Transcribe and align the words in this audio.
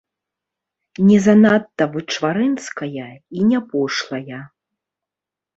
Не 1.09 1.17
занадта 1.25 1.83
вычварэнская 1.95 3.07
і 3.09 3.39
не 3.51 3.59
пошлая. 3.75 4.41